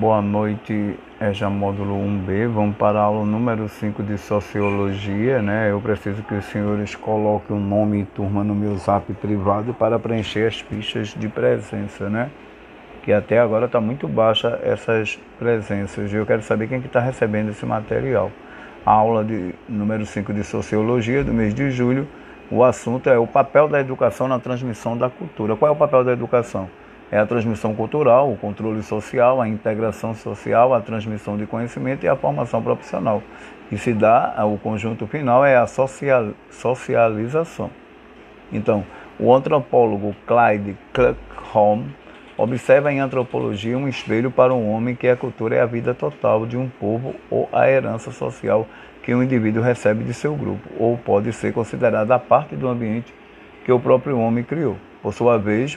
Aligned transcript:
Boa 0.00 0.22
noite, 0.22 0.98
é 1.20 1.34
já 1.34 1.50
módulo 1.50 1.96
1B. 1.96 2.48
Vamos 2.48 2.76
para 2.76 2.98
a 2.98 3.02
aula 3.02 3.26
número 3.26 3.68
5 3.68 4.02
de 4.02 4.16
Sociologia. 4.16 5.42
Né? 5.42 5.70
Eu 5.70 5.82
preciso 5.82 6.22
que 6.22 6.32
os 6.32 6.46
senhores 6.46 6.94
coloquem 6.94 7.54
o 7.54 7.60
nome 7.60 8.00
e 8.00 8.04
turma 8.06 8.42
no 8.42 8.54
meu 8.54 8.74
zap 8.78 9.12
privado 9.12 9.74
para 9.74 9.98
preencher 9.98 10.46
as 10.46 10.58
fichas 10.60 11.08
de 11.08 11.28
presença, 11.28 12.08
né? 12.08 12.30
Que 13.02 13.12
até 13.12 13.38
agora 13.38 13.66
está 13.66 13.82
muito 13.82 14.08
baixa 14.08 14.58
essas 14.62 15.20
presenças. 15.38 16.10
Eu 16.10 16.24
quero 16.24 16.40
saber 16.40 16.68
quem 16.68 16.80
que 16.80 16.86
está 16.86 17.00
recebendo 17.00 17.50
esse 17.50 17.66
material. 17.66 18.32
A 18.86 18.92
aula 18.92 19.22
de 19.22 19.54
número 19.68 20.06
5 20.06 20.32
de 20.32 20.42
Sociologia 20.42 21.22
do 21.22 21.34
mês 21.34 21.54
de 21.54 21.70
julho. 21.70 22.08
O 22.50 22.64
assunto 22.64 23.10
é 23.10 23.18
o 23.18 23.26
papel 23.26 23.68
da 23.68 23.78
educação 23.78 24.26
na 24.26 24.38
transmissão 24.38 24.96
da 24.96 25.10
cultura. 25.10 25.54
Qual 25.54 25.70
é 25.70 25.74
o 25.74 25.76
papel 25.76 26.02
da 26.02 26.12
educação? 26.12 26.70
É 27.12 27.18
a 27.18 27.26
transmissão 27.26 27.74
cultural, 27.74 28.32
o 28.32 28.38
controle 28.38 28.82
social, 28.82 29.38
a 29.38 29.46
integração 29.46 30.14
social, 30.14 30.72
a 30.72 30.80
transmissão 30.80 31.36
de 31.36 31.44
conhecimento 31.44 32.04
e 32.04 32.08
a 32.08 32.16
formação 32.16 32.62
profissional. 32.62 33.22
E 33.70 33.76
se 33.76 33.92
dá, 33.92 34.34
o 34.46 34.56
conjunto 34.56 35.06
final 35.06 35.44
é 35.44 35.54
a 35.54 35.66
social, 35.66 36.30
socialização. 36.50 37.70
Então, 38.50 38.82
o 39.20 39.32
antropólogo 39.32 40.16
Clyde 40.26 40.74
Kluckholm 40.94 41.88
observa 42.34 42.90
em 42.90 42.98
antropologia 42.98 43.76
um 43.76 43.86
espelho 43.86 44.30
para 44.30 44.54
um 44.54 44.72
homem 44.72 44.96
que 44.96 45.06
a 45.06 45.14
cultura 45.14 45.56
é 45.56 45.60
a 45.60 45.66
vida 45.66 45.92
total 45.92 46.46
de 46.46 46.56
um 46.56 46.66
povo 46.66 47.14
ou 47.30 47.46
a 47.52 47.68
herança 47.68 48.10
social 48.10 48.66
que 49.02 49.14
um 49.14 49.22
indivíduo 49.22 49.62
recebe 49.62 50.02
de 50.02 50.14
seu 50.14 50.34
grupo, 50.34 50.66
ou 50.78 50.96
pode 50.96 51.30
ser 51.34 51.52
considerada 51.52 52.14
a 52.14 52.18
parte 52.18 52.56
do 52.56 52.68
ambiente 52.68 53.12
que 53.66 53.72
o 53.72 53.78
próprio 53.78 54.18
homem 54.18 54.42
criou. 54.42 54.78
Por 55.02 55.12
sua 55.12 55.36
vez, 55.36 55.76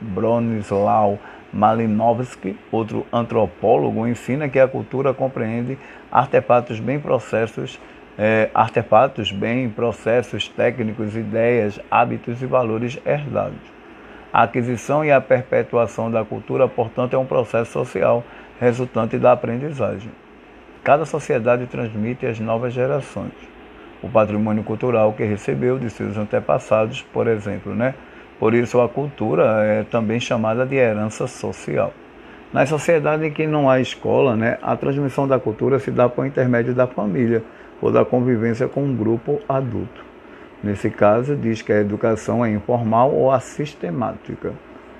Bronislaw 0.00 1.18
Malinowski, 1.52 2.56
outro 2.72 3.06
antropólogo, 3.12 4.06
ensina 4.06 4.48
que 4.48 4.58
a 4.58 4.66
cultura 4.66 5.12
compreende 5.12 5.76
artefatos 6.10 6.80
bem 6.80 6.98
processos, 6.98 7.78
é, 8.18 8.50
artefatos 8.54 9.30
bem 9.30 9.68
processos 9.68 10.48
técnicos, 10.48 11.14
ideias, 11.14 11.78
hábitos 11.90 12.40
e 12.40 12.46
valores 12.46 12.98
herdados. 13.04 13.60
A 14.32 14.42
aquisição 14.42 15.04
e 15.04 15.12
a 15.12 15.20
perpetuação 15.20 16.10
da 16.10 16.24
cultura, 16.24 16.66
portanto, 16.66 17.14
é 17.14 17.18
um 17.18 17.26
processo 17.26 17.72
social 17.72 18.24
resultante 18.58 19.18
da 19.18 19.32
aprendizagem. 19.32 20.10
Cada 20.82 21.04
sociedade 21.04 21.66
transmite 21.66 22.26
às 22.26 22.40
novas 22.40 22.72
gerações 22.72 23.32
o 24.02 24.08
patrimônio 24.08 24.62
cultural 24.62 25.12
que 25.12 25.24
recebeu 25.24 25.78
de 25.78 25.90
seus 25.90 26.16
antepassados, 26.16 27.02
por 27.12 27.26
exemplo, 27.26 27.74
né? 27.74 27.94
Por 28.38 28.54
isso, 28.54 28.80
a 28.80 28.88
cultura 28.88 29.64
é 29.64 29.82
também 29.84 30.20
chamada 30.20 30.64
de 30.64 30.76
herança 30.76 31.26
social. 31.26 31.92
Nas 32.52 32.68
sociedades 32.68 33.26
em 33.26 33.30
que 33.30 33.46
não 33.46 33.68
há 33.68 33.80
escola, 33.80 34.36
né, 34.36 34.58
a 34.62 34.76
transmissão 34.76 35.28
da 35.28 35.38
cultura 35.38 35.78
se 35.78 35.90
dá 35.90 36.08
por 36.08 36.24
intermédio 36.24 36.72
da 36.72 36.86
família 36.86 37.42
ou 37.80 37.92
da 37.92 38.04
convivência 38.04 38.66
com 38.66 38.84
um 38.84 38.96
grupo 38.96 39.40
adulto. 39.48 40.04
Nesse 40.62 40.88
caso, 40.88 41.36
diz 41.36 41.62
que 41.62 41.72
a 41.72 41.80
educação 41.80 42.44
é 42.44 42.50
informal 42.50 43.12
ou 43.12 43.30
assistemática. 43.30 44.52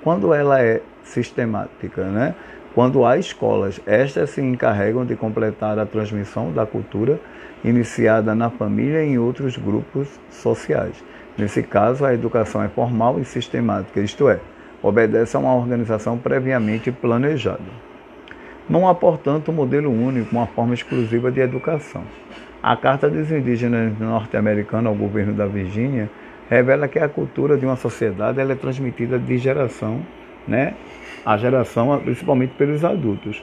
Quando 0.03 0.33
ela 0.33 0.61
é 0.61 0.81
sistemática, 1.03 2.03
né? 2.05 2.35
Quando 2.75 3.03
há 3.03 3.17
escolas, 3.17 3.81
estas 3.85 4.29
se 4.29 4.41
encarregam 4.41 5.05
de 5.05 5.15
completar 5.15 5.79
a 5.79 5.85
transmissão 5.85 6.51
da 6.51 6.65
cultura 6.65 7.19
iniciada 7.63 8.35
na 8.35 8.49
família 8.49 9.03
e 9.03 9.09
em 9.09 9.17
outros 9.17 9.57
grupos 9.57 10.07
sociais. 10.29 11.03
Nesse 11.39 11.63
caso, 11.63 12.03
a 12.03 12.13
educação 12.13 12.61
é 12.61 12.67
formal 12.67 13.17
e 13.17 13.23
sistemática, 13.23 14.01
isto 14.01 14.27
é, 14.27 14.41
obedece 14.83 15.37
a 15.37 15.39
uma 15.39 15.55
organização 15.55 16.17
previamente 16.17 16.91
planejada. 16.91 17.63
Não 18.69 18.87
há, 18.87 18.93
portanto, 18.93 19.49
um 19.49 19.53
modelo 19.53 19.89
único, 19.89 20.35
uma 20.35 20.45
forma 20.47 20.73
exclusiva 20.73 21.31
de 21.31 21.39
educação. 21.39 22.03
A 22.61 22.75
Carta 22.75 23.09
dos 23.09 23.31
Indígenas 23.31 23.97
Norte-Americanos 23.97 24.87
ao 24.87 24.95
governo 24.95 25.31
da 25.33 25.45
Virgínia 25.45 26.09
revela 26.49 26.89
que 26.89 26.99
a 26.99 27.07
cultura 27.07 27.57
de 27.57 27.65
uma 27.65 27.77
sociedade 27.77 28.41
é 28.41 28.55
transmitida 28.55 29.17
de 29.17 29.37
geração 29.37 30.01
né, 30.45 30.73
a 31.25 31.37
geração, 31.37 31.97
principalmente 31.99 32.53
pelos 32.57 32.83
adultos. 32.83 33.41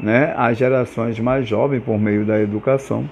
Né, 0.00 0.34
as 0.36 0.58
gerações 0.58 1.20
mais 1.20 1.46
jovens, 1.46 1.84
por 1.84 2.00
meio 2.00 2.24
da 2.24 2.40
educação, 2.40 3.08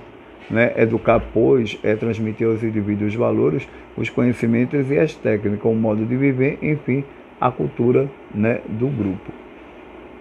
né? 0.50 0.72
Educar, 0.77 1.22
pois, 1.33 1.78
é 1.83 1.94
transmitir 1.94 2.47
aos 2.47 2.62
indivíduos 2.62 3.12
os 3.12 3.19
valores, 3.19 3.69
os 3.97 4.11
conhecimentos 4.11 4.91
e 4.91 4.99
as 4.99 5.15
técnicas, 5.15 5.71
o 5.71 5.75
modo 5.75 6.05
de 6.05 6.16
viver, 6.16 6.59
enfim, 6.61 7.05
a 7.41 7.50
cultura 7.50 8.11
né, 8.34 8.60
do 8.69 8.89
grupo. 8.89 9.33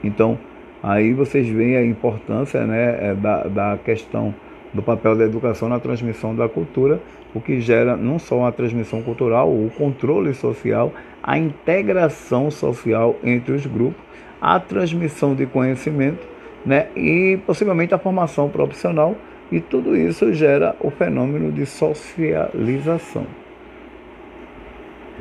Então, 0.03 0.37
aí 0.81 1.13
vocês 1.13 1.49
veem 1.49 1.75
a 1.75 1.83
importância 1.83 2.65
né, 2.65 3.09
é, 3.09 3.15
da, 3.15 3.43
da 3.43 3.79
questão 3.83 4.33
do 4.73 4.83
papel 4.83 5.15
da 5.17 5.25
educação 5.25 5.67
na 5.67 5.79
transmissão 5.79 6.35
da 6.35 6.47
cultura, 6.47 7.01
o 7.33 7.41
que 7.41 7.59
gera 7.59 7.97
não 7.97 8.19
só 8.19 8.45
a 8.45 8.51
transmissão 8.51 9.01
cultural, 9.01 9.49
o 9.49 9.69
controle 9.75 10.33
social, 10.33 10.93
a 11.23 11.37
integração 11.37 12.51
social 12.51 13.15
entre 13.23 13.53
os 13.53 13.65
grupos, 13.65 14.01
a 14.39 14.59
transmissão 14.59 15.35
de 15.35 15.45
conhecimento 15.45 16.25
né, 16.65 16.87
e 16.95 17.39
possivelmente 17.45 17.93
a 17.93 17.97
formação 17.97 18.47
profissional 18.47 19.15
e 19.51 19.59
tudo 19.59 19.95
isso 19.95 20.33
gera 20.33 20.75
o 20.79 20.89
fenômeno 20.89 21.51
de 21.51 21.65
socialização. 21.65 23.25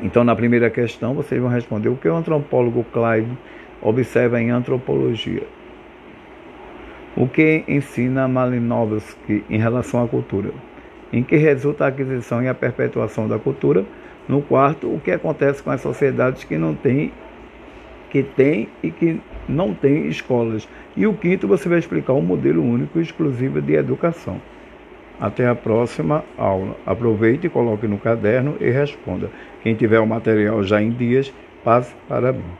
Então, 0.01 0.23
na 0.23 0.35
primeira 0.35 0.69
questão, 0.69 1.13
vocês 1.13 1.41
vão 1.41 1.49
responder 1.49 1.89
o 1.89 1.95
que 1.95 2.07
o 2.07 2.15
antropólogo 2.15 2.85
Clyde 2.93 3.37
observa 3.81 4.41
em 4.41 4.49
antropologia. 4.49 5.43
O 7.17 7.27
que 7.27 7.65
ensina 7.67 8.27
Malinowski 8.27 9.43
em 9.49 9.57
relação 9.57 10.03
à 10.03 10.07
cultura? 10.07 10.51
Em 11.11 11.23
que 11.23 11.35
resulta 11.35 11.83
a 11.83 11.87
aquisição 11.87 12.41
e 12.41 12.47
a 12.47 12.53
perpetuação 12.53 13.27
da 13.27 13.37
cultura? 13.37 13.83
No 14.27 14.41
quarto, 14.41 14.87
o 14.87 14.99
que 14.99 15.11
acontece 15.11 15.61
com 15.61 15.71
as 15.71 15.81
sociedades 15.81 16.43
que 16.43 16.57
não 16.57 16.75
têm, 16.75 17.11
que 18.09 18.23
têm 18.23 18.67
e 18.83 18.91
que 18.91 19.19
não 19.47 19.73
têm 19.73 20.07
escolas? 20.07 20.67
E 20.95 21.07
o 21.07 21.13
quinto, 21.13 21.47
você 21.47 21.69
vai 21.69 21.79
explicar 21.79 22.13
um 22.13 22.21
modelo 22.21 22.63
único 22.63 22.99
e 22.99 23.01
exclusivo 23.01 23.61
de 23.61 23.73
educação. 23.73 24.41
Até 25.19 25.47
a 25.47 25.55
próxima 25.55 26.23
aula. 26.37 26.75
Aproveite, 26.85 27.49
coloque 27.49 27.87
no 27.87 27.97
caderno 27.97 28.55
e 28.59 28.69
responda. 28.69 29.29
Quem 29.61 29.75
tiver 29.75 29.99
o 29.99 30.07
material 30.07 30.63
já 30.63 30.81
em 30.81 30.91
dias, 30.91 31.33
passe 31.63 31.93
para 32.07 32.31
mim. 32.31 32.59